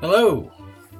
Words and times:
Hello, 0.00 0.52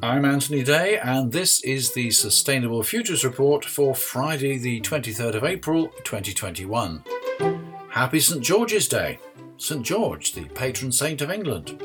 I'm 0.02 0.24
Anthony 0.24 0.62
Day, 0.62 0.98
and 0.98 1.30
this 1.30 1.62
is 1.62 1.92
the 1.92 2.10
Sustainable 2.10 2.82
Futures 2.82 3.22
Report 3.22 3.66
for 3.66 3.94
Friday, 3.94 4.56
the 4.56 4.80
23rd 4.80 5.34
of 5.34 5.44
April 5.44 5.88
2021. 6.04 7.04
Happy 7.90 8.20
St 8.20 8.42
George's 8.42 8.88
Day, 8.88 9.18
St 9.58 9.82
George, 9.82 10.32
the 10.32 10.46
patron 10.46 10.90
saint 10.90 11.20
of 11.20 11.30
England, 11.30 11.82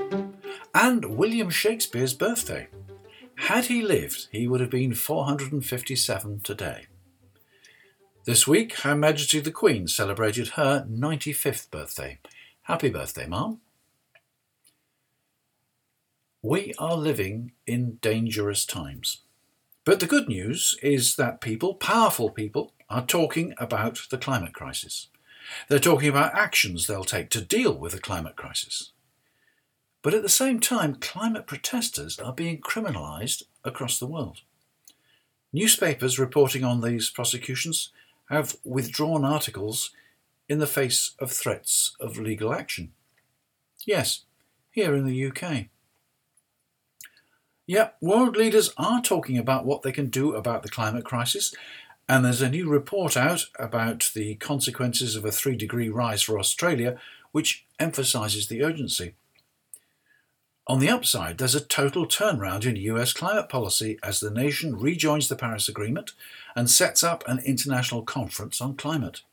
and 0.73 1.17
William 1.17 1.49
Shakespeare's 1.49 2.13
birthday. 2.13 2.69
Had 3.35 3.65
he 3.65 3.81
lived, 3.81 4.29
he 4.31 4.47
would 4.47 4.61
have 4.61 4.69
been 4.69 4.93
457 4.93 6.39
today. 6.39 6.88
This 8.29 8.45
week, 8.45 8.81
Her 8.81 8.93
Majesty 8.95 9.39
the 9.39 9.49
Queen 9.49 9.87
celebrated 9.87 10.49
her 10.49 10.85
95th 10.87 11.71
birthday. 11.71 12.19
Happy 12.61 12.87
birthday, 12.87 13.25
Mum. 13.25 13.59
We 16.43 16.75
are 16.77 16.95
living 16.95 17.53
in 17.65 17.97
dangerous 18.03 18.67
times. 18.67 19.21
But 19.83 19.99
the 19.99 20.05
good 20.05 20.27
news 20.27 20.77
is 20.83 21.15
that 21.15 21.41
people, 21.41 21.73
powerful 21.73 22.29
people, 22.29 22.71
are 22.87 23.03
talking 23.03 23.55
about 23.57 24.01
the 24.11 24.17
climate 24.19 24.53
crisis. 24.53 25.07
They're 25.67 25.79
talking 25.79 26.09
about 26.09 26.35
actions 26.35 26.85
they'll 26.85 27.05
take 27.05 27.31
to 27.31 27.41
deal 27.41 27.75
with 27.75 27.93
the 27.93 27.99
climate 27.99 28.35
crisis. 28.35 28.91
But 30.03 30.13
at 30.13 30.21
the 30.21 30.29
same 30.29 30.59
time, 30.59 30.97
climate 31.01 31.47
protesters 31.47 32.19
are 32.19 32.33
being 32.33 32.61
criminalised 32.61 33.41
across 33.63 33.97
the 33.97 34.05
world. 34.05 34.41
Newspapers 35.51 36.19
reporting 36.19 36.63
on 36.63 36.81
these 36.81 37.09
prosecutions 37.09 37.89
have 38.29 38.57
withdrawn 38.63 39.25
articles 39.25 39.91
in 40.47 40.59
the 40.59 40.67
face 40.67 41.11
of 41.19 41.31
threats 41.31 41.95
of 41.99 42.17
legal 42.17 42.53
action. 42.53 42.91
Yes, 43.85 44.25
here 44.71 44.95
in 44.95 45.05
the 45.05 45.25
UK. 45.25 45.67
Yeah, 47.65 47.89
world 48.01 48.35
leaders 48.35 48.71
are 48.77 49.01
talking 49.01 49.37
about 49.37 49.65
what 49.65 49.83
they 49.83 49.91
can 49.91 50.09
do 50.09 50.33
about 50.33 50.63
the 50.63 50.69
climate 50.69 51.05
crisis, 51.05 51.53
and 52.07 52.25
there's 52.25 52.41
a 52.41 52.49
new 52.49 52.67
report 52.67 53.15
out 53.15 53.45
about 53.59 54.09
the 54.15 54.35
consequences 54.35 55.15
of 55.15 55.23
a 55.23 55.31
three 55.31 55.55
degree 55.55 55.89
rise 55.89 56.23
for 56.23 56.39
Australia, 56.39 56.99
which 57.31 57.67
emphasises 57.79 58.47
the 58.47 58.63
urgency. 58.63 59.13
On 60.69 60.77
the 60.77 60.89
upside, 60.89 61.39
there's 61.39 61.55
a 61.55 61.61
total 61.61 62.05
turnaround 62.05 62.63
in 62.63 62.75
US 62.75 63.11
climate 63.11 63.49
policy 63.49 63.97
as 64.03 64.19
the 64.19 64.29
nation 64.29 64.77
rejoins 64.77 65.27
the 65.27 65.35
Paris 65.35 65.67
Agreement 65.67 66.11
and 66.55 66.69
sets 66.69 67.03
up 67.03 67.27
an 67.27 67.39
international 67.39 68.03
conference 68.03 68.61
on 68.61 68.75
climate. 68.75 69.23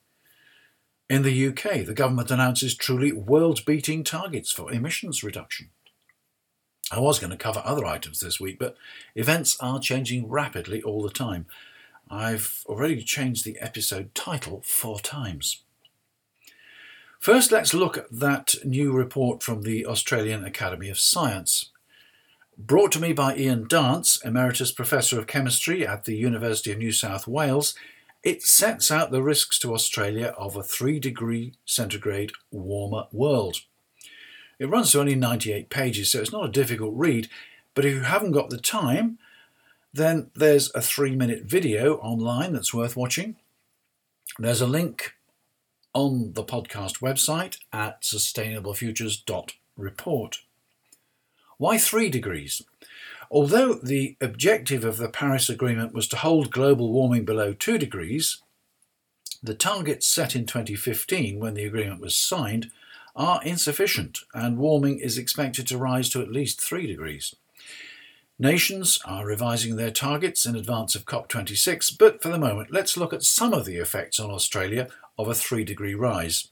In 1.11 1.21
the 1.21 1.49
UK, 1.49 1.85
the 1.85 1.93
government 1.93 2.31
announces 2.31 2.75
truly 2.75 3.13
world 3.13 3.67
beating 3.67 4.03
targets 4.03 4.51
for 4.51 4.73
emissions 4.73 5.23
reduction. 5.23 5.69
I 6.91 7.01
was 7.01 7.19
going 7.19 7.33
to 7.33 7.37
cover 7.37 7.61
other 7.67 7.85
items 7.85 8.21
this 8.21 8.41
week, 8.41 8.59
but 8.59 8.79
events 9.15 9.59
are 9.61 9.79
changing 9.79 10.31
rapidly 10.31 10.83
all 10.83 11.03
the 11.03 11.11
time. 11.11 11.45
I've 12.09 12.65
already 12.65 13.03
changed 13.03 13.45
the 13.45 13.59
episode 13.61 14.15
title 14.15 14.63
four 14.65 15.01
times. 15.01 15.65
First, 17.19 17.51
let's 17.51 17.75
look 17.75 17.97
at 17.99 18.11
that 18.11 18.55
new 18.65 18.93
report 18.93 19.43
from 19.43 19.63
the 19.63 19.87
Australian 19.87 20.45
Academy 20.45 20.89
of 20.89 20.99
Science. 20.99 21.71
Brought 22.59 22.93
to 22.93 23.01
me 23.01 23.13
by 23.13 23.37
Ian 23.37 23.67
Dance, 23.67 24.21
Emeritus 24.25 24.73
Professor 24.73 25.19
of 25.19 25.27
Chemistry 25.27 25.87
at 25.87 26.05
the 26.05 26.17
University 26.17 26.73
of 26.73 26.79
New 26.79 26.93
South 26.93 27.27
Wales, 27.27 27.75
it 28.23 28.43
sets 28.43 28.91
out 28.91 29.11
the 29.11 29.23
risks 29.23 29.59
to 29.59 29.75
Australia 29.75 30.35
of 30.39 30.57
a 30.57 30.63
3 30.63 30.99
degree 30.99 31.53
centigrade 31.65 32.33
warmer 32.51 33.07
world. 33.13 33.59
It 34.59 34.69
runs 34.69 34.93
to 34.93 35.01
only 35.01 35.15
98 35.15 35.69
pages, 35.69 36.11
so 36.11 36.21
it's 36.21 36.33
not 36.33 36.47
a 36.47 36.53
difficult 36.53 36.95
read, 36.97 37.29
but 37.75 37.85
if 37.85 37.95
you 37.95 38.01
haven't 38.03 38.33
got 38.33 38.51
the 38.51 38.59
time, 38.59 39.19
then 39.93 40.31
there's 40.35 40.71
a 40.75 40.81
three 40.81 41.15
minute 41.15 41.43
video 41.45 41.97
online 41.97 42.53
that's 42.53 42.75
worth 42.75 42.97
watching. 42.97 43.37
There's 44.39 44.61
a 44.61 44.67
link 44.67 45.16
on 45.97 46.33
the 46.35 46.45
podcast 46.45 47.01
website 47.01 47.59
at 47.73 48.03
sustainablefutures.report. 48.03 50.39
Why 51.57 51.79
three 51.79 52.11
degrees? 52.11 52.61
Although 53.31 53.77
the 53.77 54.19
objective 54.21 54.85
of 54.85 54.99
the 54.99 55.09
Paris 55.09 55.49
Agreement 55.49 55.95
was 55.95 56.07
to 56.09 56.19
hold 56.19 56.51
global 56.51 56.93
warming 56.93 57.25
below 57.25 57.55
2 57.55 57.79
degrees, 57.79 58.43
the 59.43 59.55
targets 59.55 60.07
set 60.07 60.37
in 60.37 60.45
2015 60.45 61.41
when 61.41 61.55
the 61.55 61.65
agreement 61.65 62.03
was 62.03 62.15
signed 62.15 62.71
are 63.17 63.43
insufficient 63.43 64.19
and 64.35 64.59
warming 64.59 64.99
is 64.99 65.17
expected 65.17 65.67
to 65.69 65.79
rise 65.79 66.11
to 66.11 66.21
at 66.21 66.31
least 66.31 66.61
3 66.61 66.87
degrees. 66.87 67.35
Nations 68.39 69.01
are 69.07 69.25
revising 69.25 69.77
their 69.77 69.91
targets 69.91 70.45
in 70.45 70.57
advance 70.57 70.95
of 70.95 71.07
COP26, 71.07 71.97
but 71.99 72.21
for 72.21 72.29
the 72.29 72.39
moment, 72.39 72.71
let's 72.71 72.99
look 72.99 73.15
at 73.15 73.23
some 73.23 73.55
of 73.55 73.65
the 73.65 73.79
effects 73.79 74.21
on 74.21 74.31
Australia 74.31 74.89
of 75.19 75.29
a 75.29 75.35
3 75.35 75.65
degree 75.65 75.95
rise. 75.95 76.49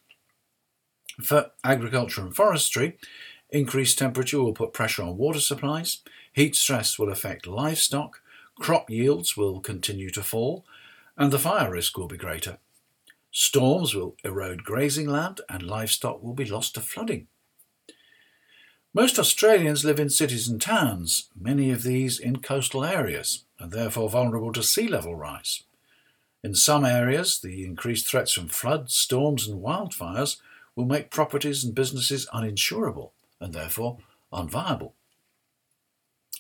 For 1.23 1.53
agriculture 1.63 2.23
and 2.23 2.35
forestry, 2.35 2.99
increased 3.51 3.99
temperature 3.99 4.43
will 4.43 4.53
put 4.53 4.73
pressure 4.73 5.03
on 5.03 5.17
water 5.17 5.41
supplies, 5.41 5.99
heat 6.33 6.57
stress 6.57 6.99
will 6.99 7.11
affect 7.11 7.47
livestock, 7.47 8.21
crop 8.59 8.91
yields 8.91 9.37
will 9.37 9.61
continue 9.61 10.11
to 10.11 10.23
fall, 10.23 10.65
and 11.17 11.33
the 11.33 11.39
fire 11.39 11.71
risk 11.71 11.97
will 11.97 12.09
be 12.09 12.17
greater. 12.17 12.59
Storms 13.31 13.95
will 13.95 14.17
erode 14.25 14.65
grazing 14.65 15.09
land 15.09 15.41
and 15.49 15.63
livestock 15.63 16.23
will 16.23 16.35
be 16.35 16.45
lost 16.45 16.75
to 16.75 16.81
flooding. 16.81 17.27
Most 18.93 19.19
Australians 19.19 19.85
live 19.85 19.99
in 19.99 20.09
cities 20.09 20.47
and 20.49 20.61
towns, 20.61 21.29
many 21.37 21.73
of 21.73 21.83
these 21.83 22.21
in 22.21 22.37
coastal 22.37 22.85
areas, 22.85 23.45
and 23.59 23.73
therefore 23.73 24.09
vulnerable 24.09 24.53
to 24.53 24.63
sea 24.63 24.87
level 24.87 25.17
rise. 25.17 25.65
In 26.45 26.55
some 26.55 26.85
areas, 26.85 27.41
the 27.41 27.65
increased 27.65 28.07
threats 28.07 28.33
from 28.33 28.49
floods, 28.49 28.95
storms, 28.95 29.49
and 29.49 29.63
wildfires 29.63 30.37
will 30.77 30.85
make 30.85 31.11
properties 31.11 31.65
and 31.65 31.75
businesses 31.75 32.29
uninsurable 32.35 33.13
and 33.41 33.55
therefore 33.55 33.97
unviable. 34.31 34.93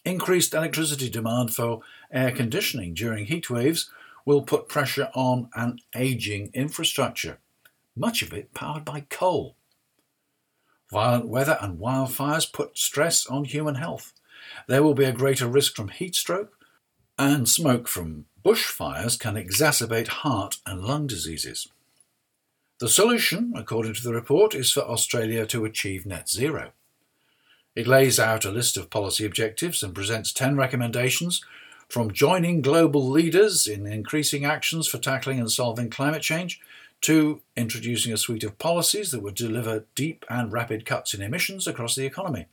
Increased 0.04 0.52
electricity 0.52 1.08
demand 1.08 1.54
for 1.54 1.80
air 2.12 2.30
conditioning 2.32 2.92
during 2.92 3.24
heat 3.24 3.48
waves 3.48 3.90
will 4.26 4.42
put 4.42 4.68
pressure 4.68 5.08
on 5.14 5.48
an 5.54 5.78
ageing 5.96 6.50
infrastructure, 6.52 7.38
much 7.96 8.20
of 8.20 8.34
it 8.34 8.52
powered 8.52 8.84
by 8.84 9.06
coal. 9.08 9.56
Violent 10.92 11.28
weather 11.28 11.56
and 11.62 11.78
wildfires 11.78 12.52
put 12.52 12.76
stress 12.76 13.26
on 13.26 13.44
human 13.44 13.76
health. 13.76 14.12
There 14.68 14.82
will 14.82 14.92
be 14.92 15.06
a 15.06 15.12
greater 15.12 15.48
risk 15.48 15.74
from 15.74 15.88
heat 15.88 16.14
stroke, 16.14 16.58
and 17.18 17.48
smoke 17.48 17.88
from 17.88 18.26
bushfires 18.44 19.18
can 19.18 19.34
exacerbate 19.34 20.08
heart 20.08 20.58
and 20.66 20.82
lung 20.82 21.06
diseases. 21.06 21.68
The 22.78 22.88
solution, 22.88 23.52
according 23.56 23.94
to 23.94 24.02
the 24.02 24.12
report, 24.12 24.54
is 24.54 24.70
for 24.70 24.82
Australia 24.82 25.46
to 25.46 25.64
achieve 25.64 26.04
net 26.04 26.28
zero. 26.28 26.72
It 27.74 27.86
lays 27.86 28.20
out 28.20 28.44
a 28.44 28.50
list 28.50 28.76
of 28.76 28.90
policy 28.90 29.24
objectives 29.24 29.82
and 29.82 29.94
presents 29.94 30.32
10 30.32 30.56
recommendations 30.56 31.44
from 31.88 32.12
joining 32.12 32.60
global 32.60 33.08
leaders 33.08 33.66
in 33.66 33.86
increasing 33.86 34.44
actions 34.44 34.86
for 34.86 34.98
tackling 34.98 35.38
and 35.38 35.50
solving 35.50 35.90
climate 35.90 36.22
change 36.22 36.60
to 37.00 37.42
introducing 37.56 38.12
a 38.12 38.16
suite 38.16 38.44
of 38.44 38.58
policies 38.58 39.10
that 39.10 39.22
would 39.22 39.34
deliver 39.34 39.84
deep 39.94 40.24
and 40.28 40.52
rapid 40.52 40.86
cuts 40.86 41.14
in 41.14 41.22
emissions 41.22 41.66
across 41.66 41.94
the 41.94 42.06
economy. 42.06 42.46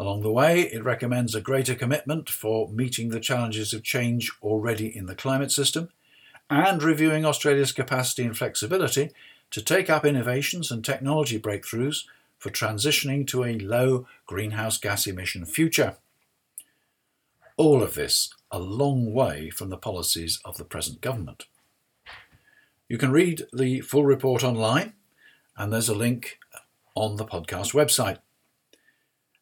Along 0.00 0.22
the 0.22 0.32
way, 0.32 0.62
it 0.62 0.82
recommends 0.82 1.34
a 1.34 1.42
greater 1.42 1.74
commitment 1.74 2.30
for 2.30 2.70
meeting 2.70 3.10
the 3.10 3.20
challenges 3.20 3.74
of 3.74 3.82
change 3.82 4.32
already 4.42 4.96
in 4.96 5.04
the 5.04 5.14
climate 5.14 5.52
system 5.52 5.90
and 6.48 6.82
reviewing 6.82 7.26
Australia's 7.26 7.70
capacity 7.70 8.22
and 8.22 8.34
flexibility 8.34 9.10
to 9.50 9.60
take 9.60 9.90
up 9.90 10.06
innovations 10.06 10.70
and 10.70 10.82
technology 10.82 11.38
breakthroughs 11.38 12.04
for 12.38 12.48
transitioning 12.48 13.26
to 13.26 13.44
a 13.44 13.58
low 13.58 14.06
greenhouse 14.24 14.78
gas 14.78 15.06
emission 15.06 15.44
future. 15.44 15.96
All 17.58 17.82
of 17.82 17.92
this 17.92 18.32
a 18.50 18.58
long 18.58 19.12
way 19.12 19.50
from 19.50 19.68
the 19.68 19.76
policies 19.76 20.40
of 20.46 20.56
the 20.56 20.64
present 20.64 21.02
government. 21.02 21.44
You 22.88 22.96
can 22.96 23.12
read 23.12 23.42
the 23.52 23.82
full 23.82 24.06
report 24.06 24.42
online, 24.42 24.94
and 25.58 25.70
there's 25.70 25.90
a 25.90 25.94
link 25.94 26.38
on 26.94 27.16
the 27.16 27.26
podcast 27.26 27.74
website. 27.74 28.20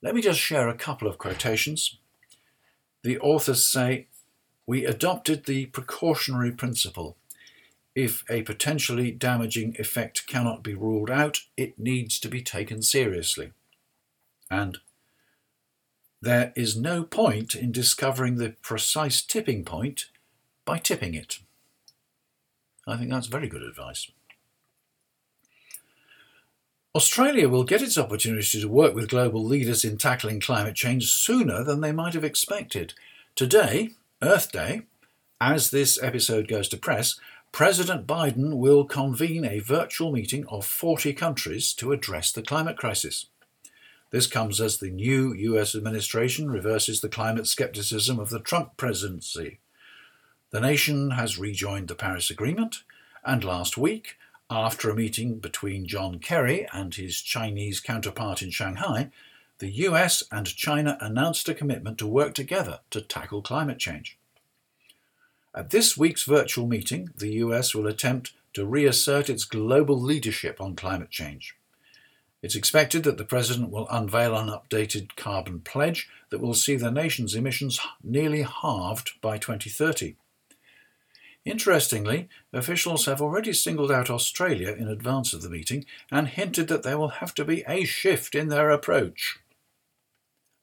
Let 0.00 0.14
me 0.14 0.22
just 0.22 0.38
share 0.38 0.68
a 0.68 0.74
couple 0.74 1.08
of 1.08 1.18
quotations. 1.18 1.98
The 3.02 3.18
authors 3.18 3.64
say, 3.64 4.06
We 4.66 4.84
adopted 4.84 5.44
the 5.44 5.66
precautionary 5.66 6.52
principle. 6.52 7.16
If 7.94 8.24
a 8.30 8.42
potentially 8.42 9.10
damaging 9.10 9.74
effect 9.78 10.26
cannot 10.28 10.62
be 10.62 10.74
ruled 10.74 11.10
out, 11.10 11.40
it 11.56 11.78
needs 11.78 12.20
to 12.20 12.28
be 12.28 12.42
taken 12.42 12.80
seriously. 12.82 13.52
And 14.48 14.78
there 16.22 16.52
is 16.54 16.76
no 16.76 17.02
point 17.02 17.54
in 17.54 17.72
discovering 17.72 18.36
the 18.36 18.50
precise 18.62 19.20
tipping 19.22 19.64
point 19.64 20.06
by 20.64 20.78
tipping 20.78 21.14
it. 21.14 21.40
I 22.86 22.96
think 22.96 23.10
that's 23.10 23.26
very 23.26 23.48
good 23.48 23.62
advice. 23.62 24.10
Australia 26.98 27.48
will 27.48 27.62
get 27.62 27.80
its 27.80 27.96
opportunity 27.96 28.60
to 28.60 28.66
work 28.66 28.92
with 28.92 29.08
global 29.08 29.44
leaders 29.44 29.84
in 29.84 29.96
tackling 29.96 30.40
climate 30.40 30.74
change 30.74 31.08
sooner 31.12 31.62
than 31.62 31.80
they 31.80 31.92
might 31.92 32.12
have 32.12 32.24
expected. 32.24 32.92
Today, 33.36 33.90
Earth 34.20 34.50
Day, 34.50 34.82
as 35.40 35.70
this 35.70 36.02
episode 36.02 36.48
goes 36.48 36.68
to 36.70 36.76
press, 36.76 37.14
President 37.52 38.04
Biden 38.04 38.56
will 38.56 38.84
convene 38.84 39.44
a 39.44 39.60
virtual 39.60 40.10
meeting 40.10 40.44
of 40.48 40.66
40 40.66 41.12
countries 41.12 41.72
to 41.74 41.92
address 41.92 42.32
the 42.32 42.42
climate 42.42 42.76
crisis. 42.76 43.26
This 44.10 44.26
comes 44.26 44.60
as 44.60 44.78
the 44.78 44.90
new 44.90 45.32
US 45.32 45.76
administration 45.76 46.50
reverses 46.50 47.00
the 47.00 47.08
climate 47.08 47.46
skepticism 47.46 48.18
of 48.18 48.30
the 48.30 48.40
Trump 48.40 48.76
presidency. 48.76 49.60
The 50.50 50.60
nation 50.60 51.12
has 51.12 51.38
rejoined 51.38 51.86
the 51.86 51.94
Paris 51.94 52.28
Agreement, 52.28 52.82
and 53.24 53.44
last 53.44 53.78
week, 53.78 54.16
after 54.50 54.88
a 54.88 54.94
meeting 54.94 55.38
between 55.38 55.86
John 55.86 56.18
Kerry 56.18 56.66
and 56.72 56.94
his 56.94 57.20
Chinese 57.20 57.80
counterpart 57.80 58.42
in 58.42 58.50
Shanghai, 58.50 59.10
the 59.58 59.70
US 59.70 60.22
and 60.30 60.46
China 60.46 60.96
announced 61.00 61.48
a 61.48 61.54
commitment 61.54 61.98
to 61.98 62.06
work 62.06 62.34
together 62.34 62.80
to 62.90 63.00
tackle 63.00 63.42
climate 63.42 63.78
change. 63.78 64.16
At 65.54 65.70
this 65.70 65.96
week's 65.96 66.24
virtual 66.24 66.66
meeting, 66.66 67.10
the 67.16 67.32
US 67.44 67.74
will 67.74 67.86
attempt 67.86 68.32
to 68.54 68.64
reassert 68.64 69.28
its 69.28 69.44
global 69.44 70.00
leadership 70.00 70.60
on 70.60 70.76
climate 70.76 71.10
change. 71.10 71.54
It's 72.40 72.54
expected 72.54 73.02
that 73.02 73.18
the 73.18 73.24
President 73.24 73.70
will 73.70 73.88
unveil 73.90 74.36
an 74.36 74.48
updated 74.48 75.16
carbon 75.16 75.60
pledge 75.60 76.08
that 76.30 76.40
will 76.40 76.54
see 76.54 76.76
the 76.76 76.90
nation's 76.90 77.34
emissions 77.34 77.80
nearly 78.02 78.42
halved 78.42 79.20
by 79.20 79.38
2030. 79.38 80.14
Interestingly, 81.48 82.28
officials 82.52 83.06
have 83.06 83.22
already 83.22 83.54
singled 83.54 83.90
out 83.90 84.10
Australia 84.10 84.76
in 84.78 84.86
advance 84.86 85.32
of 85.32 85.40
the 85.40 85.48
meeting 85.48 85.86
and 86.10 86.28
hinted 86.28 86.68
that 86.68 86.82
there 86.82 86.98
will 86.98 87.08
have 87.08 87.32
to 87.36 87.44
be 87.44 87.64
a 87.66 87.84
shift 87.84 88.34
in 88.34 88.48
their 88.48 88.68
approach. 88.68 89.38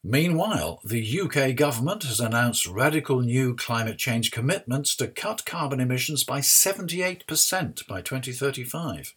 Meanwhile, 0.03 0.81
the 0.85 1.21
UK 1.21 1.55
government 1.55 2.03
has 2.03 2.19
announced 2.19 2.67
radical 2.67 3.21
new 3.21 3.55
climate 3.55 3.97
change 3.97 4.29
commitments 4.29 4.95
to 4.97 5.07
cut 5.07 5.43
carbon 5.43 5.79
emissions 5.79 6.23
by 6.23 6.39
78% 6.39 7.87
by 7.87 8.01
2035. 8.03 9.15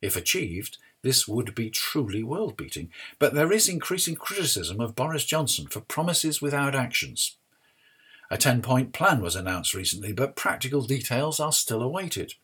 If 0.00 0.16
achieved, 0.16 0.78
this 1.02 1.28
would 1.28 1.54
be 1.54 1.68
truly 1.68 2.22
world 2.22 2.56
beating, 2.56 2.90
but 3.18 3.34
there 3.34 3.52
is 3.52 3.68
increasing 3.68 4.14
criticism 4.14 4.80
of 4.80 4.96
Boris 4.96 5.26
Johnson 5.26 5.66
for 5.66 5.80
promises 5.80 6.40
without 6.40 6.74
actions. 6.74 7.36
A 8.30 8.36
10 8.36 8.62
point 8.62 8.92
plan 8.92 9.20
was 9.20 9.36
announced 9.36 9.74
recently, 9.74 10.12
but 10.12 10.36
practical 10.36 10.82
details 10.82 11.38
are 11.38 11.52
still 11.52 11.82
awaited. 11.82 12.34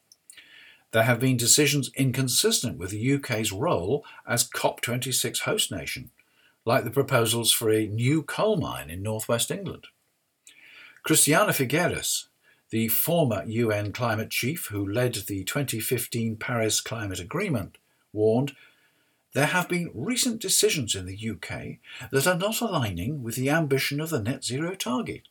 There 0.93 1.03
have 1.05 1.21
been 1.21 1.37
decisions 1.37 1.91
inconsistent 1.97 2.79
with 2.79 2.91
the 2.91 3.15
UK's 3.15 3.51
role 3.51 4.05
as 4.27 4.49
COP26 4.49 5.41
host 5.41 5.73
nation, 5.73 6.11
like 6.65 6.85
the 6.85 6.91
proposals 6.91 7.51
for 7.51 7.71
a 7.71 7.87
new 7.87 8.23
coal 8.23 8.57
mine 8.57 8.91
in 8.91 9.03
northwest 9.03 9.51
England. 9.51 9.87
Christiana 11.03 11.53
Figueres, 11.53 12.27
the 12.71 12.89
former 12.89 13.43
UN 13.47 13.93
climate 13.93 14.31
chief 14.31 14.67
who 14.67 14.87
led 14.87 15.15
the 15.15 15.45
2015 15.45 16.37
Paris 16.37 16.81
Climate 16.81 17.19
Agreement, 17.19 17.79
warned 18.13 18.55
there 19.33 19.47
have 19.47 19.69
been 19.69 19.91
recent 19.95 20.41
decisions 20.41 20.95
in 20.95 21.07
the 21.07 21.31
UK 21.31 21.79
that 22.11 22.27
are 22.27 22.39
not 22.39 22.61
aligning 22.61 23.23
with 23.23 23.35
the 23.35 23.51
ambition 23.51 24.01
of 24.01 24.11
the 24.11 24.21
net 24.21 24.45
zero 24.45 24.75
target. 24.75 25.23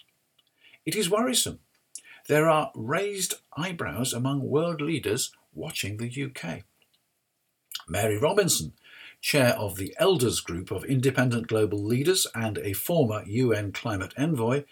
It 0.86 0.96
is 0.96 1.10
worrisome. 1.10 1.60
There 2.28 2.50
are 2.50 2.72
raised 2.76 3.36
eyebrows 3.56 4.14
among 4.14 4.50
world 4.50 4.82
leaders 4.82 5.32
watching 5.54 5.98
the 5.98 6.24
UK. 6.26 6.64
Mary 7.88 8.18
Robinson, 8.18 8.74
chair 9.22 9.50
of 9.50 9.76
the 9.76 9.94
Elders 10.00 10.40
Group 10.40 10.72
of 10.72 10.84
Independent 10.86 11.48
Global 11.48 11.84
Leaders 11.84 12.26
and 12.34 12.58
a 12.58 12.74
former 12.74 13.24
UN 13.26 13.72
climate 13.72 14.14
envoy, 14.18 14.64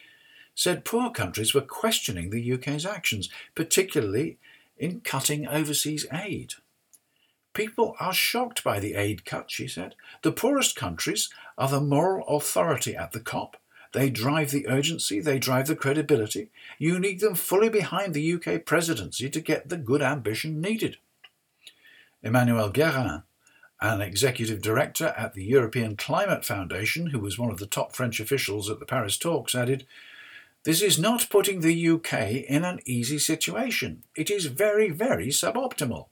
said 0.56 0.86
poor 0.86 1.12
countries 1.12 1.54
were 1.54 1.62
questioning 1.62 2.30
the 2.30 2.54
UK's 2.54 2.86
actions, 2.86 3.30
particularly 3.54 4.38
in 4.78 5.02
cutting 5.02 5.48
overseas 5.48 6.06
aid. 6.12 6.54
People 7.54 7.96
are 8.00 8.14
shocked 8.14 8.64
by 8.64 8.80
the 8.80 8.96
aid 8.96 9.26
cut, 9.26 9.52
she 9.52 9.68
said. 9.68 9.96
The 10.24 10.32
poorest 10.32 10.76
countries 10.76 11.30
are 11.58 11.70
the 11.70 11.82
moral 11.82 12.28
authority 12.28 12.96
at 12.96 13.12
the 13.12 13.20
COP. 13.20 13.58
They 13.92 14.10
drive 14.10 14.52
the 14.52 14.68
urgency, 14.68 15.20
they 15.20 15.40
drive 15.40 15.68
the 15.68 15.76
credibility. 15.76 16.50
You 16.78 17.00
need 17.00 17.20
them 17.20 17.36
fully 17.36 17.70
behind 17.70 18.14
the 18.14 18.34
UK 18.34 18.66
presidency 18.66 19.30
to 19.30 19.42
get 19.42 19.70
the 19.70 19.78
good 19.78 20.02
ambition 20.02 20.62
needed. 20.62 20.98
Emmanuel 22.22 22.72
Guérin, 22.72 23.24
an 23.82 24.02
executive 24.02 24.62
director 24.62 25.14
at 25.18 25.34
the 25.34 25.44
European 25.44 25.96
Climate 25.96 26.46
Foundation, 26.46 27.08
who 27.08 27.20
was 27.20 27.40
one 27.40 27.50
of 27.50 27.58
the 27.58 27.66
top 27.66 27.96
French 27.96 28.20
officials 28.20 28.70
at 28.70 28.80
the 28.80 28.86
Paris 28.86 29.18
talks, 29.18 29.56
added, 29.56 29.86
This 30.66 30.82
is 30.82 31.00
not 31.00 31.30
putting 31.30 31.62
the 31.62 31.90
UK 31.90 32.14
in 32.48 32.66
an 32.66 32.80
easy 32.86 33.18
situation. 33.18 34.04
It 34.16 34.30
is 34.30 34.46
very, 34.46 34.90
very 34.90 35.30
suboptimal 35.30 36.08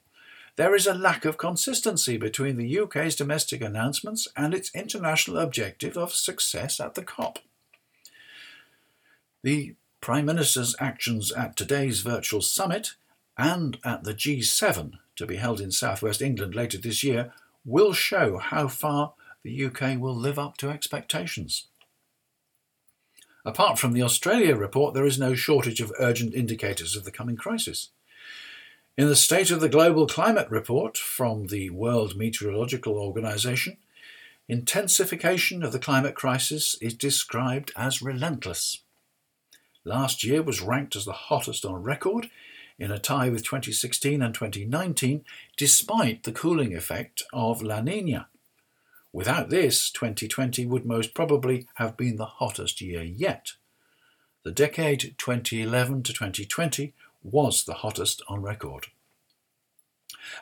there 0.58 0.74
is 0.74 0.88
a 0.88 0.94
lack 0.96 1.24
of 1.24 1.38
consistency 1.38 2.18
between 2.18 2.58
the 2.58 2.80
UK's 2.80 3.16
domestic 3.16 3.62
announcements 3.62 4.28
and 4.36 4.56
its 4.56 4.74
international 4.74 5.38
objective 5.38 5.96
of 5.96 6.14
success 6.14 6.80
at 6.80 6.96
the 6.96 7.04
COP. 7.04 7.38
The 9.44 9.76
Prime 10.02 10.26
Minister's 10.26 10.76
actions 10.80 11.32
at 11.32 11.56
today's 11.56 12.02
virtual 12.02 12.42
summit 12.42 12.96
and 13.38 13.78
at 13.84 14.04
the 14.04 14.14
G7 14.14 14.94
to 15.16 15.26
be 15.26 15.36
held 15.36 15.62
in 15.62 15.72
southwest 15.72 16.22
England 16.22 16.56
later 16.56 16.78
this 16.78 17.04
year 17.04 17.34
will 17.66 17.94
show 17.94 18.38
how 18.38 18.68
far 18.68 19.14
the 19.44 19.66
UK 19.66 20.00
will 20.00 20.16
live 20.16 20.40
up 20.40 20.58
to 20.58 20.70
expectations. 20.70 21.68
Apart 23.46 23.80
from 23.80 23.94
the 23.94 24.02
Australia 24.02 24.56
report, 24.56 24.94
there 24.94 25.06
is 25.06 25.20
no 25.20 25.36
shortage 25.36 25.80
of 25.80 25.94
urgent 26.00 26.34
indicators 26.34 26.96
of 26.96 27.06
the 27.06 27.12
coming 27.12 27.38
crisis. 27.38 27.90
In 28.98 29.08
the 29.08 29.16
State 29.16 29.52
of 29.52 29.62
the 29.62 29.70
Global 29.70 30.08
Climate 30.08 30.50
Report 30.50 30.98
from 30.98 31.48
the 31.48 31.70
World 31.70 32.18
Meteorological 32.18 32.98
Organization, 32.98 33.78
intensification 34.50 35.64
of 35.64 35.72
the 35.72 35.80
climate 35.80 36.16
crisis 36.16 36.76
is 36.82 36.94
described 36.96 37.72
as 37.76 38.02
relentless. 38.02 38.82
Last 39.88 40.22
year 40.22 40.44
was 40.44 40.62
ranked 40.62 40.98
as 40.98 41.06
the 41.06 41.14
hottest 41.14 41.64
on 41.64 41.82
record, 41.82 42.30
in 42.78 42.92
a 42.92 43.00
tie 43.00 43.30
with 43.30 43.46
2016 43.46 44.22
and 44.22 44.34
2019, 44.34 45.24
despite 45.56 46.24
the 46.24 46.34
cooling 46.34 46.76
effect 46.76 47.24
of 47.32 47.62
La 47.62 47.80
Nina. 47.80 48.28
Without 49.14 49.50
this, 49.50 49.90
2020 49.90 50.66
would 50.66 50.86
most 50.86 51.14
probably 51.16 51.68
have 51.76 51.96
been 51.96 52.18
the 52.18 52.26
hottest 52.26 52.82
year 52.82 53.02
yet. 53.02 53.54
The 54.44 54.52
decade 54.52 55.16
2011 55.18 56.04
to 56.04 56.12
2020 56.12 56.94
was 57.24 57.64
the 57.64 57.76
hottest 57.76 58.22
on 58.28 58.42
record. 58.42 58.88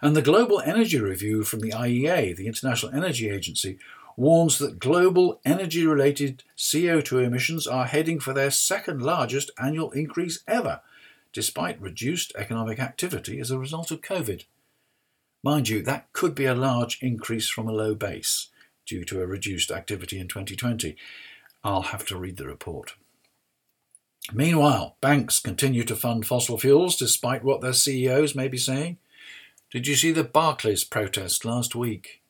And 0.02 0.16
the 0.16 0.24
Global 0.24 0.60
Energy 0.60 1.00
Review 1.00 1.44
from 1.44 1.60
the 1.60 1.70
IEA, 1.70 2.36
the 2.36 2.48
International 2.48 2.92
Energy 2.92 3.30
Agency, 3.30 3.78
warns 4.18 4.58
that 4.60 4.80
global 4.80 5.42
energy 5.46 5.86
related 5.86 6.44
CO2 6.58 7.26
emissions 7.26 7.68
are 7.68 7.86
heading 7.86 8.20
for 8.20 8.34
their 8.34 8.52
second 8.52 9.02
largest 9.02 9.52
annual 9.60 9.92
increase 9.92 10.44
ever, 10.48 10.82
despite 11.34 11.82
reduced 11.82 12.34
economic 12.38 12.80
activity 12.80 13.40
as 13.40 13.52
a 13.52 13.60
result 13.60 13.92
of 13.92 14.02
COVID. 14.02 14.46
Mind 15.44 15.70
you, 15.70 15.82
that 15.82 16.12
could 16.14 16.34
be 16.34 16.46
a 16.46 16.56
large 16.56 16.98
increase 17.02 17.50
from 17.50 17.68
a 17.68 17.74
low 17.74 17.94
base 17.94 18.50
due 18.86 19.04
to 19.06 19.22
a 19.22 19.28
reduced 19.28 19.72
activity 19.72 20.20
in 20.20 20.28
2020. 20.28 20.96
I'll 21.64 21.84
have 21.84 22.06
to 22.08 22.18
read 22.18 22.38
the 22.38 22.48
report. 22.48 22.96
Meanwhile, 24.34 24.98
banks 25.02 25.40
continue 25.40 25.84
to 25.84 25.96
fund 25.96 26.26
fossil 26.26 26.58
fuels 26.58 26.96
despite 26.96 27.44
what 27.44 27.62
their 27.62 27.74
CEOs 27.74 28.34
may 28.34 28.48
be 28.48 28.58
saying. 28.58 28.98
Did 29.72 29.88
you 29.88 29.96
see 29.96 30.12
the 30.12 30.24
Barclays 30.24 30.84
protest 30.84 31.46
last 31.46 31.76
week? 31.76 32.22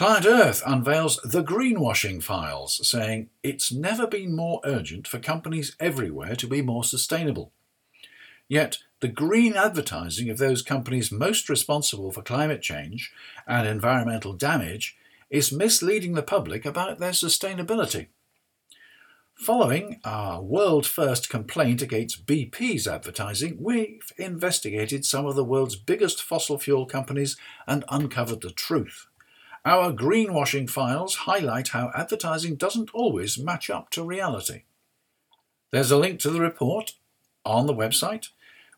Client 0.00 0.24
Earth 0.24 0.62
unveils 0.64 1.20
the 1.22 1.44
greenwashing 1.44 2.22
files, 2.22 2.88
saying 2.88 3.28
it's 3.42 3.70
never 3.70 4.06
been 4.06 4.34
more 4.34 4.62
urgent 4.64 5.06
for 5.06 5.18
companies 5.18 5.76
everywhere 5.78 6.34
to 6.36 6.46
be 6.46 6.62
more 6.62 6.84
sustainable. 6.84 7.52
Yet, 8.48 8.78
the 9.00 9.08
green 9.08 9.52
advertising 9.56 10.30
of 10.30 10.38
those 10.38 10.62
companies 10.62 11.12
most 11.12 11.50
responsible 11.50 12.12
for 12.12 12.22
climate 12.22 12.62
change 12.62 13.12
and 13.46 13.68
environmental 13.68 14.32
damage 14.32 14.96
is 15.28 15.52
misleading 15.52 16.14
the 16.14 16.22
public 16.22 16.64
about 16.64 16.98
their 16.98 17.10
sustainability. 17.10 18.06
Following 19.34 20.00
our 20.02 20.40
world 20.40 20.86
first 20.86 21.28
complaint 21.28 21.82
against 21.82 22.24
BP's 22.24 22.88
advertising, 22.88 23.58
we've 23.60 24.14
investigated 24.16 25.04
some 25.04 25.26
of 25.26 25.36
the 25.36 25.44
world's 25.44 25.76
biggest 25.76 26.22
fossil 26.22 26.58
fuel 26.58 26.86
companies 26.86 27.36
and 27.66 27.84
uncovered 27.90 28.40
the 28.40 28.50
truth. 28.50 29.08
Our 29.64 29.92
greenwashing 29.92 30.70
files 30.70 31.14
highlight 31.16 31.68
how 31.68 31.90
advertising 31.94 32.56
doesn't 32.56 32.90
always 32.94 33.38
match 33.38 33.68
up 33.68 33.90
to 33.90 34.02
reality. 34.02 34.62
There's 35.70 35.90
a 35.90 35.98
link 35.98 36.18
to 36.20 36.30
the 36.30 36.40
report 36.40 36.94
on 37.44 37.66
the 37.66 37.74
website, 37.74 38.28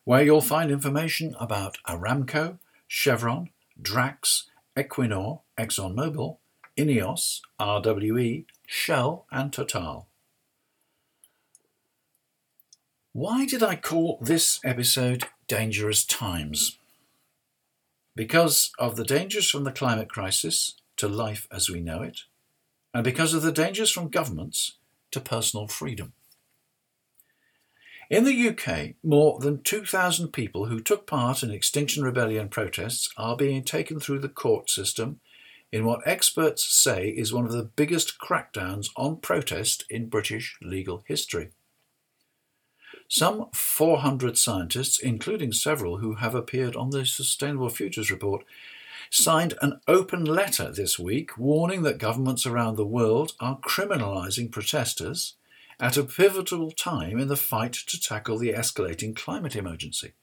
where 0.03 0.23
you'll 0.23 0.41
find 0.41 0.71
information 0.71 1.35
about 1.39 1.77
Aramco, 1.87 2.57
Chevron, 2.87 3.49
Drax, 3.81 4.49
Equinor, 4.75 5.41
ExxonMobil, 5.57 6.37
Ineos, 6.77 7.39
RWE, 7.59 8.45
Shell, 8.67 9.25
and 9.31 9.53
Total. 9.53 10.07
Why 13.13 13.45
did 13.45 13.63
I 13.63 13.75
call 13.75 14.17
this 14.21 14.59
episode 14.65 15.25
Dangerous 15.47 16.03
Times? 16.03 16.77
Because 18.15 18.71
of 18.77 18.95
the 18.95 19.03
dangers 19.03 19.49
from 19.49 19.63
the 19.63 19.71
climate 19.71 20.09
crisis 20.09 20.75
to 20.97 21.07
life 21.07 21.47
as 21.51 21.69
we 21.69 21.79
know 21.79 22.01
it, 22.01 22.21
and 22.93 23.03
because 23.03 23.33
of 23.33 23.41
the 23.41 23.51
dangers 23.51 23.91
from 23.91 24.09
governments 24.09 24.77
to 25.11 25.19
personal 25.19 25.67
freedom. 25.67 26.13
In 28.09 28.25
the 28.25 28.49
UK, 28.49 28.95
more 29.03 29.39
than 29.39 29.63
2,000 29.63 30.27
people 30.27 30.65
who 30.65 30.79
took 30.79 31.07
part 31.07 31.41
in 31.41 31.49
Extinction 31.49 32.03
Rebellion 32.03 32.49
protests 32.49 33.09
are 33.17 33.35
being 33.35 33.63
taken 33.63 33.99
through 33.99 34.19
the 34.19 34.29
court 34.29 34.69
system 34.69 35.19
in 35.71 35.85
what 35.85 36.05
experts 36.05 36.63
say 36.63 37.09
is 37.09 37.33
one 37.33 37.45
of 37.45 37.51
the 37.51 37.63
biggest 37.63 38.19
crackdowns 38.19 38.89
on 38.95 39.17
protest 39.17 39.85
in 39.89 40.09
British 40.09 40.55
legal 40.61 41.03
history. 41.07 41.49
Some 43.07 43.47
400 43.53 44.37
scientists, 44.37 44.99
including 44.99 45.51
several 45.51 45.97
who 45.97 46.15
have 46.15 46.33
appeared 46.33 46.75
on 46.75 46.89
the 46.89 47.05
Sustainable 47.05 47.69
Futures 47.69 48.09
Report, 48.09 48.43
signed 49.09 49.53
an 49.61 49.79
open 49.87 50.25
letter 50.25 50.71
this 50.71 50.97
week 50.97 51.37
warning 51.37 51.83
that 51.83 51.99
governments 51.99 52.45
around 52.45 52.75
the 52.75 52.85
world 52.85 53.33
are 53.39 53.59
criminalising 53.59 54.51
protesters 54.51 55.35
at 55.79 55.97
a 55.97 56.03
pivotal 56.03 56.71
time 56.71 57.19
in 57.19 57.27
the 57.27 57.35
fight 57.35 57.73
to 57.73 57.99
tackle 57.99 58.37
the 58.37 58.53
escalating 58.53 59.15
climate 59.15 59.55
emergency. 59.55 60.13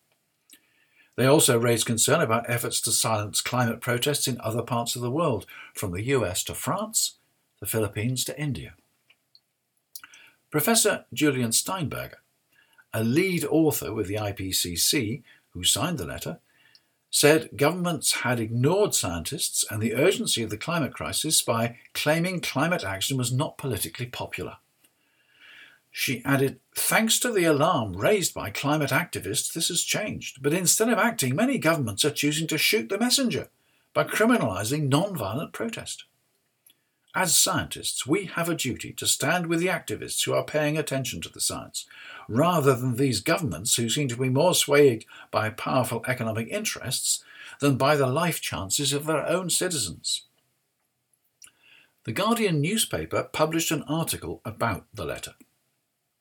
They 1.16 1.26
also 1.26 1.58
raised 1.58 1.86
concern 1.86 2.20
about 2.20 2.48
efforts 2.48 2.80
to 2.80 2.92
silence 2.92 3.40
climate 3.40 3.80
protests 3.80 4.26
in 4.26 4.40
other 4.40 4.62
parts 4.62 4.96
of 4.96 5.02
the 5.02 5.10
world, 5.10 5.44
from 5.74 5.92
the 5.92 6.04
US 6.04 6.42
to 6.44 6.54
France, 6.54 7.18
the 7.60 7.66
Philippines 7.66 8.24
to 8.24 8.40
India. 8.40 8.74
Professor 10.50 11.04
Julia 11.12 11.52
Steinberger, 11.52 12.19
a 12.92 13.04
lead 13.04 13.44
author 13.44 13.92
with 13.92 14.08
the 14.08 14.16
IPCC 14.16 15.22
who 15.50 15.64
signed 15.64 15.98
the 15.98 16.06
letter, 16.06 16.38
said 17.10 17.50
governments 17.56 18.20
had 18.20 18.38
ignored 18.38 18.94
scientists 18.94 19.64
and 19.70 19.82
the 19.82 19.94
urgency 19.94 20.42
of 20.42 20.50
the 20.50 20.56
climate 20.56 20.94
crisis 20.94 21.42
by 21.42 21.76
claiming 21.92 22.40
climate 22.40 22.84
action 22.84 23.16
was 23.16 23.32
not 23.32 23.58
politically 23.58 24.06
popular. 24.06 24.58
She 25.90 26.22
added, 26.24 26.60
Thanks 26.74 27.18
to 27.20 27.32
the 27.32 27.44
alarm 27.44 27.96
raised 27.96 28.32
by 28.32 28.50
climate 28.50 28.90
activists, 28.90 29.52
this 29.52 29.68
has 29.68 29.82
changed. 29.82 30.40
But 30.40 30.54
instead 30.54 30.88
of 30.88 30.98
acting, 30.98 31.34
many 31.34 31.58
governments 31.58 32.04
are 32.04 32.12
choosing 32.12 32.46
to 32.46 32.58
shoot 32.58 32.88
the 32.88 32.98
messenger 32.98 33.48
by 33.92 34.04
criminalising 34.04 34.88
non 34.88 35.16
violent 35.16 35.52
protest. 35.52 36.04
As 37.12 37.36
scientists, 37.36 38.06
we 38.06 38.26
have 38.26 38.48
a 38.48 38.54
duty 38.54 38.92
to 38.92 39.06
stand 39.06 39.46
with 39.46 39.58
the 39.58 39.66
activists 39.66 40.24
who 40.24 40.32
are 40.32 40.44
paying 40.44 40.78
attention 40.78 41.20
to 41.22 41.28
the 41.28 41.40
science, 41.40 41.86
rather 42.28 42.76
than 42.76 42.94
these 42.94 43.20
governments 43.20 43.74
who 43.74 43.88
seem 43.88 44.06
to 44.08 44.16
be 44.16 44.28
more 44.28 44.54
swayed 44.54 45.04
by 45.32 45.50
powerful 45.50 46.04
economic 46.06 46.46
interests 46.48 47.24
than 47.58 47.76
by 47.76 47.96
the 47.96 48.06
life 48.06 48.40
chances 48.40 48.92
of 48.92 49.06
their 49.06 49.26
own 49.26 49.50
citizens. 49.50 50.22
The 52.04 52.12
Guardian 52.12 52.60
newspaper 52.60 53.24
published 53.24 53.72
an 53.72 53.82
article 53.88 54.40
about 54.44 54.86
the 54.94 55.04
letter, 55.04 55.34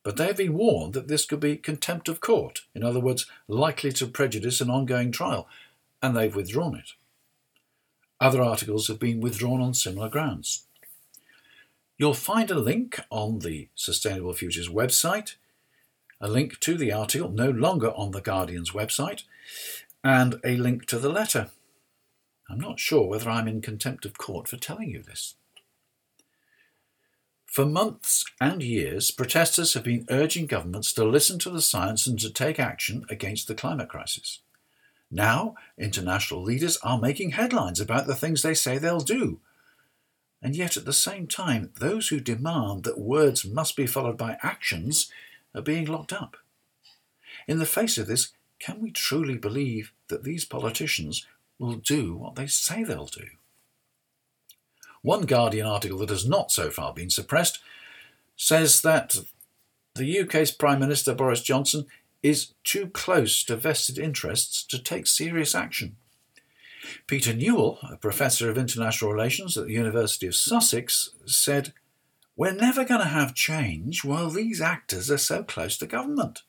but 0.01 0.17
they 0.17 0.25
have 0.25 0.37
been 0.37 0.57
warned 0.57 0.93
that 0.93 1.07
this 1.07 1.25
could 1.25 1.39
be 1.39 1.55
contempt 1.55 2.09
of 2.09 2.19
court, 2.19 2.61
in 2.73 2.83
other 2.83 2.99
words, 2.99 3.27
likely 3.47 3.91
to 3.91 4.07
prejudice 4.07 4.59
an 4.59 4.71
ongoing 4.71 5.11
trial, 5.11 5.47
and 6.01 6.17
they've 6.17 6.35
withdrawn 6.35 6.75
it. 6.75 6.93
Other 8.19 8.41
articles 8.41 8.87
have 8.87 8.99
been 8.99 9.21
withdrawn 9.21 9.61
on 9.61 9.75
similar 9.75 10.09
grounds. 10.09 10.65
You'll 11.99 12.13
find 12.13 12.49
a 12.49 12.57
link 12.57 12.97
on 13.09 13.39
the 13.39 13.67
Sustainable 13.75 14.31
Futures 14.31 14.69
website, 14.69 15.35
a 16.21 16.29
link 16.29 16.57
to 16.61 16.77
the 16.77 16.93
article 16.93 17.29
no 17.29 17.49
longer 17.49 17.89
on 17.89 18.11
the 18.11 18.21
Guardian's 18.21 18.71
website, 18.71 19.23
and 20.01 20.39
a 20.45 20.55
link 20.55 20.85
to 20.85 20.97
the 20.97 21.09
letter. 21.09 21.49
I'm 22.49 22.59
not 22.59 22.79
sure 22.79 23.05
whether 23.05 23.29
I'm 23.29 23.49
in 23.49 23.59
contempt 23.59 24.05
of 24.05 24.17
court 24.17 24.47
for 24.47 24.55
telling 24.55 24.89
you 24.89 25.03
this. 25.03 25.35
For 27.45 27.65
months 27.65 28.23
and 28.39 28.63
years, 28.63 29.11
protesters 29.11 29.73
have 29.73 29.83
been 29.83 30.07
urging 30.09 30.45
governments 30.45 30.93
to 30.93 31.03
listen 31.03 31.37
to 31.39 31.49
the 31.49 31.61
science 31.61 32.07
and 32.07 32.17
to 32.19 32.31
take 32.31 32.61
action 32.61 33.05
against 33.09 33.49
the 33.49 33.55
climate 33.55 33.89
crisis. 33.89 34.39
Now, 35.11 35.55
international 35.77 36.43
leaders 36.43 36.77
are 36.77 36.97
making 36.97 37.31
headlines 37.31 37.81
about 37.81 38.07
the 38.07 38.15
things 38.15 38.41
they 38.41 38.53
say 38.53 38.77
they'll 38.77 39.01
do, 39.01 39.41
and 40.41 40.55
yet 40.55 40.77
at 40.77 40.85
the 40.85 40.93
same 40.93 41.27
time, 41.27 41.71
those 41.79 42.09
who 42.09 42.19
demand 42.19 42.83
that 42.83 42.99
words 42.99 43.45
must 43.45 43.75
be 43.75 43.85
followed 43.85 44.17
by 44.17 44.37
actions 44.41 45.11
are 45.53 45.61
being 45.61 45.85
locked 45.85 46.13
up. 46.13 46.37
In 47.47 47.59
the 47.59 47.65
face 47.65 47.97
of 47.97 48.07
this, 48.07 48.29
can 48.59 48.81
we 48.81 48.91
truly 48.91 49.37
believe 49.37 49.91
that 50.07 50.23
these 50.23 50.45
politicians 50.45 51.25
will 51.57 51.75
do 51.75 52.15
what 52.15 52.35
they 52.35 52.47
say 52.47 52.83
they'll 52.83 53.05
do? 53.05 53.27
One 55.01 55.25
Guardian 55.25 55.65
article 55.65 55.97
that 55.99 56.09
has 56.09 56.27
not 56.27 56.51
so 56.51 56.69
far 56.69 56.93
been 56.93 57.09
suppressed 57.09 57.59
says 58.35 58.81
that 58.81 59.17
the 59.95 60.19
UK's 60.19 60.51
Prime 60.51 60.79
Minister 60.79 61.13
Boris 61.13 61.41
Johnson 61.41 61.85
is 62.21 62.53
too 62.63 62.87
close 62.87 63.43
to 63.45 63.55
vested 63.55 63.97
interests 63.97 64.63
to 64.63 64.77
take 64.77 65.07
serious 65.07 65.55
action. 65.55 65.95
Peter 67.07 67.33
Newell, 67.33 67.79
a 67.89 67.97
professor 67.97 68.49
of 68.49 68.57
international 68.57 69.11
relations 69.11 69.57
at 69.57 69.65
the 69.65 69.73
University 69.73 70.27
of 70.27 70.35
Sussex, 70.35 71.09
said, 71.25 71.73
We're 72.35 72.53
never 72.53 72.85
going 72.85 73.01
to 73.01 73.07
have 73.07 73.33
change 73.33 74.03
while 74.03 74.29
these 74.29 74.61
actors 74.61 75.11
are 75.11 75.17
so 75.17 75.43
close 75.43 75.77
to 75.77 75.87
government. 75.87 76.43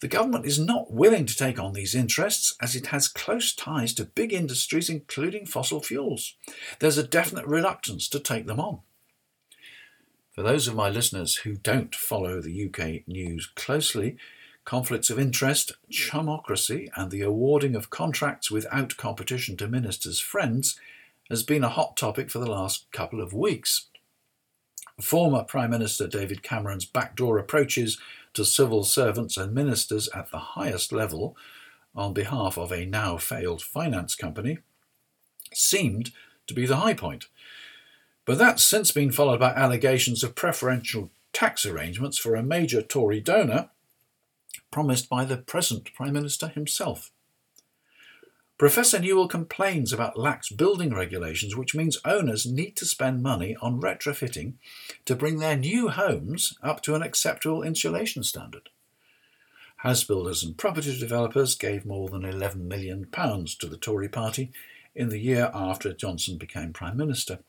The 0.00 0.08
government 0.08 0.46
is 0.46 0.58
not 0.58 0.92
willing 0.92 1.26
to 1.26 1.36
take 1.36 1.60
on 1.60 1.74
these 1.74 1.94
interests 1.94 2.56
as 2.60 2.74
it 2.74 2.86
has 2.86 3.06
close 3.06 3.54
ties 3.54 3.94
to 3.94 4.04
big 4.04 4.32
industries, 4.32 4.90
including 4.90 5.46
fossil 5.46 5.80
fuels. 5.80 6.34
There's 6.80 6.98
a 6.98 7.06
definite 7.06 7.46
reluctance 7.46 8.08
to 8.08 8.18
take 8.18 8.46
them 8.46 8.58
on. 8.58 8.80
For 10.32 10.42
those 10.42 10.66
of 10.66 10.74
my 10.74 10.88
listeners 10.88 11.36
who 11.36 11.54
don't 11.54 11.94
follow 11.94 12.40
the 12.40 12.66
UK 12.66 13.06
news 13.06 13.46
closely, 13.54 14.16
conflicts 14.64 15.10
of 15.10 15.18
interest, 15.18 15.72
chumocracy, 15.90 16.88
and 16.96 17.10
the 17.10 17.22
awarding 17.22 17.74
of 17.74 17.90
contracts 17.90 18.50
without 18.50 18.96
competition 18.96 19.56
to 19.56 19.68
ministers' 19.68 20.20
friends 20.20 20.78
has 21.28 21.42
been 21.42 21.64
a 21.64 21.68
hot 21.68 21.96
topic 21.96 22.30
for 22.30 22.38
the 22.38 22.50
last 22.50 22.90
couple 22.92 23.20
of 23.20 23.32
weeks. 23.32 23.86
Former 25.00 25.42
Prime 25.42 25.70
Minister 25.70 26.06
David 26.06 26.42
Cameron's 26.42 26.84
backdoor 26.84 27.38
approaches 27.38 27.98
to 28.34 28.44
civil 28.44 28.84
servants 28.84 29.36
and 29.36 29.54
ministers 29.54 30.08
at 30.14 30.30
the 30.30 30.38
highest 30.38 30.92
level 30.92 31.36
on 31.94 32.12
behalf 32.12 32.56
of 32.56 32.72
a 32.72 32.86
now 32.86 33.16
failed 33.16 33.62
finance 33.62 34.14
company 34.14 34.58
seemed 35.52 36.12
to 36.46 36.54
be 36.54 36.66
the 36.66 36.76
high 36.76 36.94
point. 36.94 37.26
But 38.24 38.38
that's 38.38 38.62
since 38.62 38.92
been 38.92 39.12
followed 39.12 39.40
by 39.40 39.52
allegations 39.52 40.22
of 40.22 40.34
preferential 40.34 41.10
tax 41.32 41.66
arrangements 41.66 42.18
for 42.18 42.34
a 42.34 42.42
major 42.42 42.82
Tory 42.82 43.20
donor 43.20 43.70
promised 44.70 45.08
by 45.08 45.24
the 45.24 45.36
present 45.36 45.92
Prime 45.94 46.12
Minister 46.12 46.48
himself. 46.48 47.10
Professor 48.58 49.00
Newell 49.00 49.26
complains 49.26 49.92
about 49.92 50.18
lax 50.18 50.48
building 50.48 50.94
regulations, 50.94 51.56
which 51.56 51.74
means 51.74 51.98
owners 52.04 52.46
need 52.46 52.76
to 52.76 52.86
spend 52.86 53.22
money 53.22 53.56
on 53.60 53.80
retrofitting 53.80 54.54
to 55.04 55.16
bring 55.16 55.38
their 55.38 55.56
new 55.56 55.88
homes 55.88 56.56
up 56.62 56.80
to 56.82 56.94
an 56.94 57.02
acceptable 57.02 57.62
insulation 57.62 58.22
standard. 58.22 58.68
House 59.78 60.04
builders 60.04 60.44
and 60.44 60.56
property 60.56 60.96
developers 60.96 61.56
gave 61.56 61.84
more 61.84 62.08
than 62.08 62.22
£11 62.22 62.54
million 62.56 63.08
to 63.10 63.66
the 63.66 63.76
Tory 63.76 64.08
party 64.08 64.52
in 64.94 65.08
the 65.08 65.18
year 65.18 65.50
after 65.52 65.92
Johnson 65.92 66.38
became 66.38 66.72
Prime 66.72 66.96
Minister. 66.96 67.40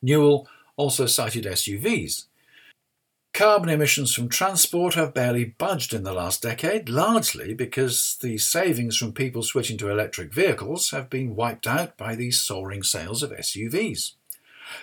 Newell 0.00 0.46
also 0.76 1.06
cited 1.06 1.44
SUVs 1.44 2.26
Carbon 3.32 3.70
emissions 3.70 4.14
from 4.14 4.28
transport 4.28 4.92
have 4.92 5.14
barely 5.14 5.44
budged 5.44 5.94
in 5.94 6.02
the 6.02 6.12
last 6.12 6.42
decade, 6.42 6.90
largely 6.90 7.54
because 7.54 8.18
the 8.20 8.36
savings 8.36 8.98
from 8.98 9.14
people 9.14 9.42
switching 9.42 9.78
to 9.78 9.88
electric 9.88 10.34
vehicles 10.34 10.90
have 10.90 11.08
been 11.08 11.34
wiped 11.34 11.66
out 11.66 11.96
by 11.96 12.14
the 12.14 12.30
soaring 12.30 12.82
sales 12.82 13.22
of 13.22 13.30
SUVs. 13.30 14.12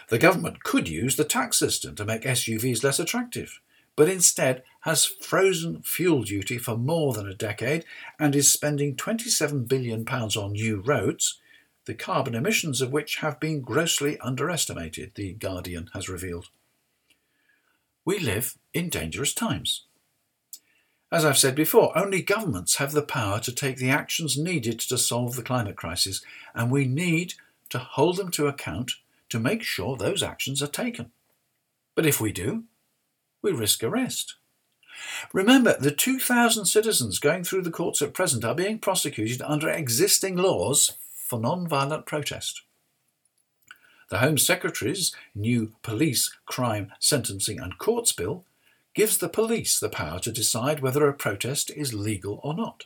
The 0.07 0.17
government 0.17 0.63
could 0.63 0.89
use 0.89 1.15
the 1.15 1.25
tax 1.25 1.59
system 1.59 1.95
to 1.95 2.05
make 2.05 2.23
SUVs 2.23 2.83
less 2.83 2.99
attractive, 2.99 3.59
but 3.95 4.09
instead 4.09 4.63
has 4.81 5.05
frozen 5.05 5.83
fuel 5.83 6.23
duty 6.23 6.57
for 6.57 6.75
more 6.75 7.13
than 7.13 7.27
a 7.27 7.35
decade 7.35 7.85
and 8.17 8.35
is 8.35 8.51
spending 8.51 8.95
£27 8.95 9.67
billion 9.67 10.07
on 10.07 10.53
new 10.53 10.81
roads, 10.81 11.39
the 11.85 11.93
carbon 11.93 12.33
emissions 12.33 12.81
of 12.81 12.91
which 12.91 13.17
have 13.17 13.39
been 13.39 13.61
grossly 13.61 14.17
underestimated, 14.21 15.11
The 15.13 15.33
Guardian 15.33 15.91
has 15.93 16.09
revealed. 16.09 16.49
We 18.09 18.17
live 18.17 18.57
in 18.73 18.89
dangerous 18.89 19.35
times. 19.35 19.83
As 21.11 21.23
I've 21.23 21.37
said 21.37 21.53
before, 21.53 21.95
only 21.95 22.23
governments 22.23 22.77
have 22.77 22.91
the 22.91 23.03
power 23.03 23.39
to 23.41 23.51
take 23.51 23.77
the 23.77 23.91
actions 23.91 24.35
needed 24.35 24.79
to 24.79 24.97
solve 24.97 25.35
the 25.35 25.43
climate 25.43 25.75
crisis, 25.75 26.19
and 26.55 26.71
we 26.71 26.85
need 26.85 27.35
to 27.69 27.77
hold 27.77 28.17
them 28.17 28.31
to 28.31 28.47
account 28.47 28.93
to 29.29 29.39
make 29.39 29.61
sure 29.61 29.95
those 29.95 30.23
actions 30.23 30.63
are 30.63 30.67
taken. 30.83 31.11
But 31.93 32.07
if 32.07 32.19
we 32.19 32.31
do, 32.31 32.63
we 33.43 33.51
risk 33.51 33.83
arrest. 33.83 34.37
Remember, 35.31 35.75
the 35.79 35.91
2,000 35.91 36.65
citizens 36.65 37.19
going 37.19 37.43
through 37.43 37.61
the 37.61 37.69
courts 37.69 38.01
at 38.01 38.15
present 38.15 38.43
are 38.43 38.55
being 38.55 38.79
prosecuted 38.79 39.43
under 39.43 39.69
existing 39.69 40.35
laws 40.35 40.97
for 41.13 41.39
non 41.39 41.67
violent 41.67 42.07
protest. 42.07 42.63
The 44.09 44.19
Home 44.19 44.39
Secretary's 44.39 45.15
new 45.35 45.73
Police, 45.83 46.35
Crime, 46.47 46.91
Sentencing 46.99 47.59
and 47.59 47.77
Courts 47.77 48.11
Bill 48.11 48.43
gives 48.95 49.19
the 49.19 49.29
police 49.29 49.79
the 49.79 49.87
power 49.87 50.19
to 50.19 50.31
decide 50.31 50.79
whether 50.79 51.07
a 51.07 51.13
protest 51.13 51.69
is 51.69 51.93
legal 51.93 52.39
or 52.43 52.55
not. 52.55 52.85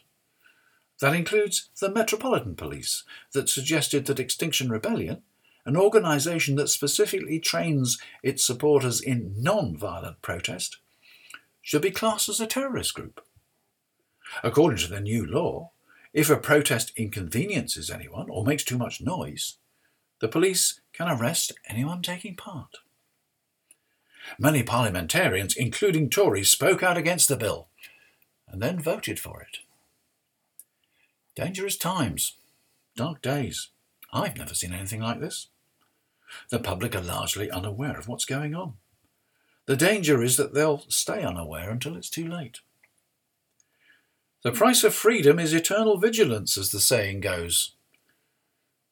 That 0.99 1.15
includes 1.15 1.69
the 1.79 1.89
Metropolitan 1.89 2.55
Police, 2.55 3.03
that 3.31 3.49
suggested 3.49 4.05
that 4.05 4.19
Extinction 4.19 4.69
Rebellion, 4.69 5.21
an 5.65 5.77
organisation 5.77 6.55
that 6.57 6.67
specifically 6.67 7.39
trains 7.39 7.99
its 8.21 8.43
supporters 8.43 8.99
in 8.99 9.33
non 9.37 9.77
violent 9.77 10.21
protest, 10.21 10.79
should 11.61 11.81
be 11.81 11.91
classed 11.91 12.27
as 12.27 12.41
a 12.41 12.47
terrorist 12.47 12.93
group. 12.93 13.25
According 14.43 14.79
to 14.79 14.89
the 14.89 14.99
new 14.99 15.25
law, 15.25 15.71
if 16.11 16.29
a 16.29 16.35
protest 16.35 16.91
inconveniences 16.97 17.89
anyone 17.89 18.29
or 18.29 18.43
makes 18.43 18.65
too 18.65 18.77
much 18.77 18.99
noise, 18.99 19.55
the 20.19 20.27
police 20.27 20.81
can 20.93 21.09
arrest 21.09 21.51
anyone 21.67 22.01
taking 22.01 22.35
part. 22.35 22.77
Many 24.39 24.63
parliamentarians, 24.63 25.55
including 25.55 26.09
Tories, 26.09 26.49
spoke 26.49 26.81
out 26.81 26.97
against 26.97 27.27
the 27.27 27.35
bill 27.35 27.67
and 28.47 28.61
then 28.61 28.79
voted 28.79 29.19
for 29.19 29.41
it. 29.41 29.59
Dangerous 31.35 31.75
times, 31.75 32.35
dark 32.95 33.21
days. 33.21 33.69
I've 34.13 34.37
never 34.37 34.53
seen 34.53 34.73
anything 34.73 35.01
like 35.01 35.19
this. 35.19 35.47
The 36.49 36.59
public 36.59 36.95
are 36.95 37.01
largely 37.01 37.49
unaware 37.49 37.97
of 37.97 38.07
what's 38.07 38.25
going 38.25 38.53
on. 38.53 38.73
The 39.65 39.75
danger 39.75 40.21
is 40.21 40.37
that 40.37 40.53
they'll 40.53 40.83
stay 40.87 41.23
unaware 41.23 41.71
until 41.71 41.95
it's 41.95 42.09
too 42.09 42.27
late. 42.27 42.59
The 44.43 44.51
price 44.51 44.83
of 44.83 44.93
freedom 44.93 45.39
is 45.39 45.53
eternal 45.53 45.97
vigilance, 45.97 46.57
as 46.57 46.71
the 46.71 46.81
saying 46.81 47.21
goes. 47.21 47.71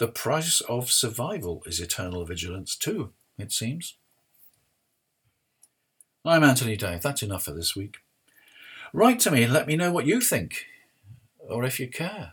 The 0.01 0.07
price 0.07 0.61
of 0.61 0.91
survival 0.91 1.61
is 1.67 1.79
eternal 1.79 2.25
vigilance, 2.25 2.75
too, 2.75 3.11
it 3.37 3.51
seems. 3.51 3.97
I'm 6.25 6.43
Anthony 6.43 6.75
Day. 6.75 6.99
That's 6.99 7.21
enough 7.21 7.43
for 7.43 7.51
this 7.51 7.75
week. 7.75 7.97
Write 8.93 9.19
to 9.19 9.29
me 9.29 9.43
and 9.43 9.53
let 9.53 9.67
me 9.67 9.75
know 9.75 9.91
what 9.91 10.07
you 10.07 10.19
think, 10.19 10.65
or 11.37 11.63
if 11.63 11.79
you 11.79 11.87
care. 11.87 12.31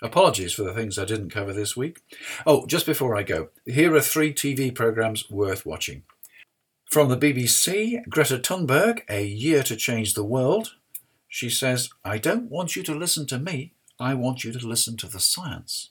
Apologies 0.00 0.54
for 0.54 0.62
the 0.62 0.72
things 0.72 0.98
I 0.98 1.04
didn't 1.04 1.28
cover 1.28 1.52
this 1.52 1.76
week. 1.76 2.00
Oh, 2.46 2.64
just 2.64 2.86
before 2.86 3.14
I 3.14 3.22
go, 3.22 3.50
here 3.66 3.94
are 3.94 4.00
three 4.00 4.32
TV 4.32 4.74
programmes 4.74 5.30
worth 5.30 5.66
watching. 5.66 6.04
From 6.90 7.10
the 7.10 7.18
BBC, 7.18 8.02
Greta 8.08 8.38
Thunberg, 8.38 9.02
A 9.10 9.26
Year 9.26 9.62
to 9.64 9.76
Change 9.76 10.14
the 10.14 10.24
World. 10.24 10.76
She 11.28 11.50
says, 11.50 11.90
I 12.02 12.16
don't 12.16 12.48
want 12.50 12.76
you 12.76 12.82
to 12.84 12.94
listen 12.94 13.26
to 13.26 13.38
me, 13.38 13.74
I 14.00 14.14
want 14.14 14.42
you 14.42 14.52
to 14.52 14.66
listen 14.66 14.96
to 14.96 15.06
the 15.06 15.20
science. 15.20 15.90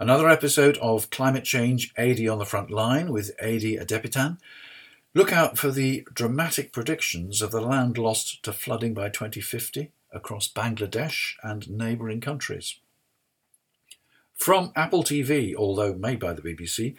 Another 0.00 0.28
episode 0.28 0.78
of 0.78 1.10
Climate 1.10 1.42
Change 1.42 1.92
Ade 1.98 2.28
on 2.28 2.38
the 2.38 2.44
Front 2.44 2.70
Line 2.70 3.10
with 3.10 3.32
Ade 3.42 3.80
Adepitan. 3.80 4.38
Look 5.12 5.32
out 5.32 5.58
for 5.58 5.72
the 5.72 6.06
dramatic 6.14 6.72
predictions 6.72 7.42
of 7.42 7.50
the 7.50 7.60
land 7.60 7.98
lost 7.98 8.44
to 8.44 8.52
flooding 8.52 8.94
by 8.94 9.08
2050 9.08 9.90
across 10.12 10.46
Bangladesh 10.46 11.32
and 11.42 11.68
neighbouring 11.68 12.20
countries. 12.20 12.76
From 14.36 14.70
Apple 14.76 15.02
TV, 15.02 15.56
although 15.56 15.94
made 15.94 16.20
by 16.20 16.32
the 16.32 16.42
BBC, 16.42 16.94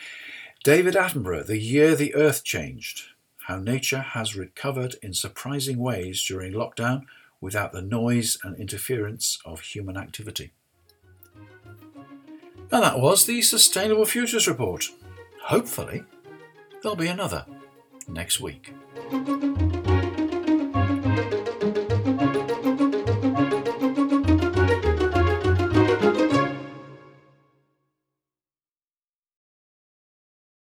David 0.66 0.96
Attenborough, 0.96 1.46
The 1.46 1.58
Year 1.58 1.96
the 1.96 2.14
Earth 2.16 2.44
Changed 2.44 3.04
How 3.48 3.60
Nature 3.60 4.02
Has 4.02 4.36
Recovered 4.36 4.96
in 5.02 5.14
Surprising 5.14 5.78
Ways 5.78 6.22
During 6.22 6.52
Lockdown 6.52 7.06
Without 7.40 7.72
the 7.72 7.82
Noise 7.82 8.38
and 8.44 8.58
Interference 8.58 9.40
of 9.46 9.62
Human 9.62 9.96
Activity. 9.96 10.52
And 12.72 12.84
that 12.84 13.00
was 13.00 13.26
the 13.26 13.42
Sustainable 13.42 14.06
Futures 14.06 14.48
Report. 14.48 14.86
Hopefully, 15.46 16.04
there'll 16.82 16.96
be 16.96 17.08
another 17.08 17.46
next 18.08 18.40
week. 18.40 18.74